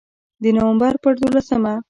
[0.43, 1.73] د نومبر په دولسمه